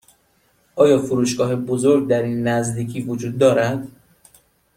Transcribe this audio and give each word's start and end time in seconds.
آیا 0.75 1.01
فروشگاه 1.01 1.55
بزرگ 1.55 2.07
در 2.07 2.21
این 2.23 2.47
نزدیکی 2.47 3.01
وجود 3.01 3.37
دارد؟ 3.37 3.87